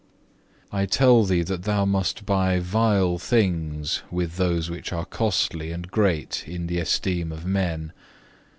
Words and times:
4. 0.71 0.79
"I 0.79 0.85
tell 0.87 1.23
thee 1.25 1.43
that 1.43 1.61
thou 1.61 1.85
must 1.85 2.25
buy 2.25 2.57
vile 2.59 3.19
things 3.19 4.01
with 4.09 4.37
those 4.37 4.67
which 4.67 4.91
are 4.91 5.05
costly 5.05 5.71
and 5.71 5.91
great 5.91 6.43
in 6.47 6.65
the 6.65 6.79
esteem 6.79 7.31
of 7.31 7.45
men. 7.45 7.93